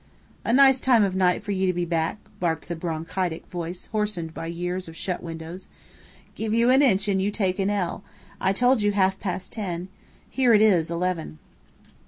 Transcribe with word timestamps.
"A 0.43 0.51
nice 0.51 0.79
time 0.79 1.03
of 1.03 1.13
night 1.15 1.43
for 1.43 1.51
you 1.51 1.67
to 1.67 1.73
be 1.73 1.85
back!" 1.85 2.17
barked 2.39 2.67
the 2.67 2.75
bronchitic 2.75 3.45
voice 3.45 3.85
hoarsened 3.91 4.33
by 4.33 4.47
years 4.47 4.87
of 4.87 4.97
shut 4.97 5.21
windows. 5.21 5.67
"Give 6.33 6.55
you 6.55 6.71
an 6.71 6.81
inch 6.81 7.07
and 7.07 7.21
you 7.21 7.29
take 7.29 7.59
an 7.59 7.69
ell! 7.69 8.03
I 8.39 8.51
told 8.51 8.81
you 8.81 8.93
half 8.93 9.19
past 9.19 9.51
ten. 9.51 9.89
Here 10.27 10.55
it 10.55 10.61
is 10.63 10.89
eleven!" 10.89 11.37